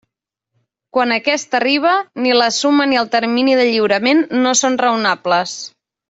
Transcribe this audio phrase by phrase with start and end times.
[0.95, 1.91] Quan aquest arriba,
[2.25, 5.55] ni la suma ni el termini de lliurament no són raonables.